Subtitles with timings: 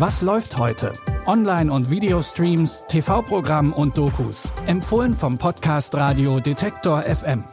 [0.00, 0.94] Was läuft heute?
[1.26, 4.48] Online- und Videostreams, TV-Programm und Dokus.
[4.66, 7.44] Empfohlen vom Podcast Radio Detektor FM.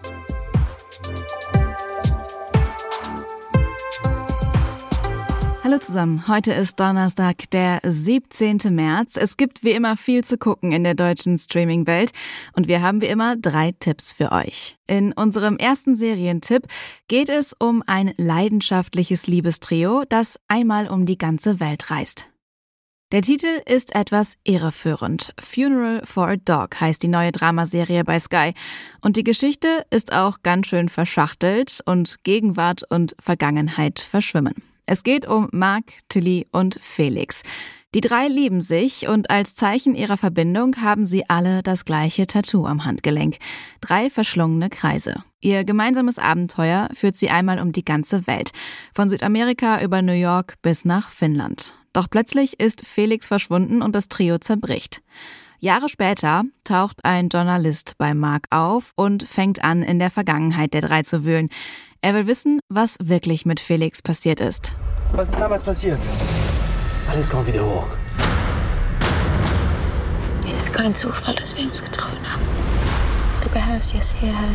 [5.61, 8.59] Hallo zusammen, heute ist Donnerstag, der 17.
[8.69, 9.17] März.
[9.17, 12.13] Es gibt wie immer viel zu gucken in der deutschen Streaming-Welt
[12.53, 14.77] und wir haben wie immer drei Tipps für euch.
[14.87, 16.65] In unserem ersten Serientipp
[17.09, 22.29] geht es um ein leidenschaftliches Liebestrio, das einmal um die ganze Welt reist.
[23.13, 25.33] Der Titel ist etwas irreführend.
[25.39, 28.53] Funeral for a Dog heißt die neue Dramaserie bei Sky.
[28.99, 34.55] Und die Geschichte ist auch ganz schön verschachtelt und Gegenwart und Vergangenheit verschwimmen.
[34.85, 37.43] Es geht um Mark, Tilly und Felix.
[37.95, 42.65] Die drei lieben sich und als Zeichen ihrer Verbindung haben sie alle das gleiche Tattoo
[42.65, 43.37] am Handgelenk.
[43.79, 45.23] Drei verschlungene Kreise.
[45.39, 48.51] Ihr gemeinsames Abenteuer führt sie einmal um die ganze Welt.
[48.93, 51.75] Von Südamerika über New York bis nach Finnland.
[51.93, 55.01] Doch plötzlich ist Felix verschwunden und das Trio zerbricht.
[55.59, 60.81] Jahre später taucht ein Journalist bei Mark auf und fängt an, in der Vergangenheit der
[60.81, 61.49] drei zu wühlen.
[62.01, 64.75] Er will wissen, was wirklich mit Felix passiert ist.
[65.13, 65.99] Was ist damals passiert?
[67.07, 67.87] Alles kommt wieder hoch.
[70.51, 72.41] Es ist kein Zufall, dass wir uns getroffen haben.
[73.43, 74.49] Du gehörst jetzt hierher.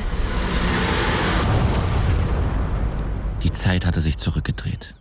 [3.44, 4.94] Die Zeit hatte sich zurückgedreht.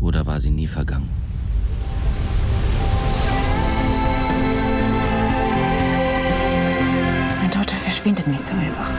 [0.00, 1.08] Oder war sie nie vergangen?
[7.40, 8.92] Mein Tochter verschwindet nicht so einfach.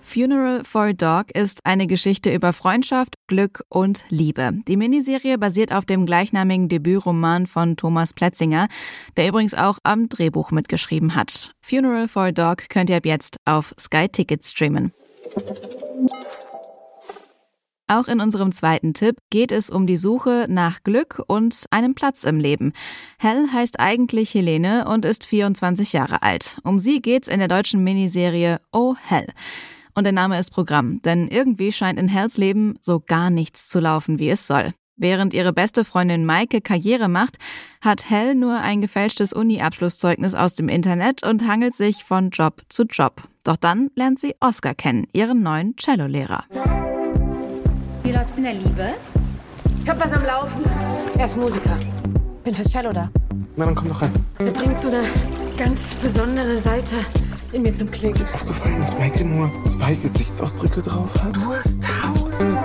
[0.00, 4.52] Funeral for a Dog ist eine Geschichte über Freundschaft, Glück und Liebe.
[4.66, 8.68] Die Miniserie basiert auf dem gleichnamigen Debütroman von Thomas Pletzinger,
[9.18, 11.52] der übrigens auch am Drehbuch mitgeschrieben hat.
[11.60, 14.92] Funeral for a Dog könnt ihr ab jetzt auf Sky Ticket streamen.
[17.88, 22.24] Auch in unserem zweiten Tipp geht es um die Suche nach Glück und einem Platz
[22.24, 22.72] im Leben.
[23.18, 26.58] Hell heißt eigentlich Helene und ist 24 Jahre alt.
[26.64, 29.26] Um sie geht's in der deutschen Miniserie Oh Hell.
[29.94, 33.78] Und der Name ist Programm, denn irgendwie scheint in Hells Leben so gar nichts zu
[33.78, 34.72] laufen, wie es soll.
[34.96, 37.36] Während ihre beste Freundin Maike Karriere macht,
[37.80, 42.84] hat Hell nur ein gefälschtes Uni-Abschlusszeugnis aus dem Internet und hangelt sich von Job zu
[42.84, 43.22] Job.
[43.44, 46.46] Doch dann lernt sie Oscar kennen, ihren neuen Cellolehrer.
[48.06, 48.94] Wie läuft's in der Liebe?
[49.82, 50.62] Ich hab was am Laufen.
[51.18, 51.76] Er ist Musiker.
[52.44, 53.10] Bin fürs Cello da.
[53.56, 54.12] Na, dann komm doch rein.
[54.38, 55.02] Er bringt so eine
[55.58, 56.94] ganz besondere Seite
[57.50, 58.24] in mir zum Klingen.
[58.32, 61.34] Aufgefallen, dass Michael nur zwei Gesichtsausdrücke drauf hat?
[61.34, 62.58] Du hast tausend.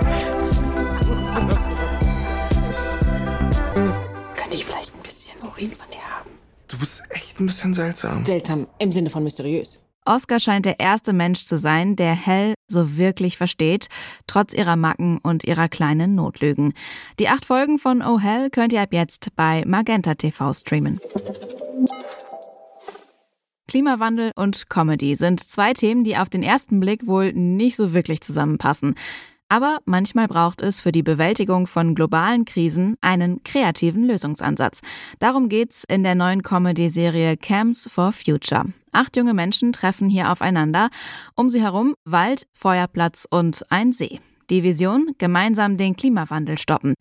[4.36, 6.30] Könnte ich vielleicht ein bisschen Urin von dir haben?
[6.68, 8.24] Du bist echt ein bisschen seltsam.
[8.24, 9.80] Seltsam im Sinne von mysteriös.
[10.04, 13.88] Oscar scheint der erste Mensch zu sein, der Hell so wirklich versteht,
[14.26, 16.74] trotz ihrer Macken und ihrer kleinen Notlügen.
[17.18, 21.00] Die acht Folgen von Oh Hell könnt ihr ab jetzt bei Magenta TV streamen.
[23.68, 28.20] Klimawandel und Comedy sind zwei Themen, die auf den ersten Blick wohl nicht so wirklich
[28.20, 28.96] zusammenpassen.
[29.52, 34.80] Aber manchmal braucht es für die Bewältigung von globalen Krisen einen kreativen Lösungsansatz.
[35.18, 38.64] Darum geht's in der neuen Comedy-Serie Camps for Future.
[38.92, 40.88] Acht junge Menschen treffen hier aufeinander.
[41.34, 44.20] Um sie herum Wald, Feuerplatz und ein See.
[44.48, 46.94] Die Vision, gemeinsam den Klimawandel stoppen.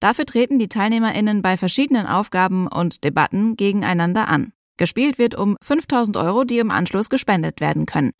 [0.00, 4.54] Dafür treten die TeilnehmerInnen bei verschiedenen Aufgaben und Debatten gegeneinander an.
[4.78, 8.12] Gespielt wird um 5000 Euro, die im Anschluss gespendet werden können.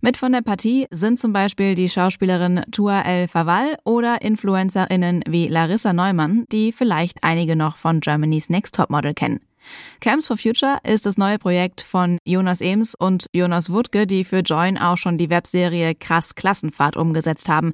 [0.00, 5.46] Mit von der Partie sind zum Beispiel die Schauspielerin Tua El Faval oder InfluencerInnen wie
[5.46, 9.40] Larissa Neumann, die vielleicht einige noch von Germany's Next Topmodel kennen.
[10.00, 14.40] Camps for Future ist das neue Projekt von Jonas Ems und Jonas Wutke, die für
[14.40, 17.72] Join auch schon die Webserie Krass Klassenfahrt umgesetzt haben.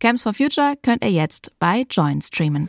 [0.00, 2.68] Camps for Future könnt ihr jetzt bei Join streamen.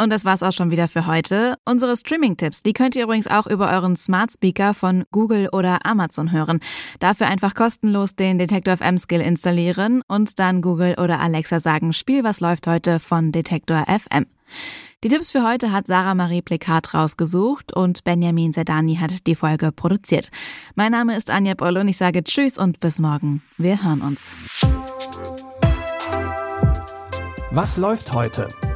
[0.00, 1.58] Und das war's auch schon wieder für heute.
[1.66, 6.32] Unsere Streaming-Tipps, die könnt ihr übrigens auch über euren Smart Speaker von Google oder Amazon
[6.32, 6.60] hören.
[7.00, 12.24] Dafür einfach kostenlos den Detektor FM Skill installieren und dann Google oder Alexa sagen, Spiel
[12.24, 14.24] was läuft heute von Detektor FM.
[15.04, 19.70] Die Tipps für heute hat Sarah Marie Plekat rausgesucht und Benjamin Sedani hat die Folge
[19.70, 20.30] produziert.
[20.76, 23.42] Mein Name ist Anja Boll und ich sage Tschüss und bis morgen.
[23.58, 24.34] Wir hören uns.
[27.50, 28.48] Was läuft heute?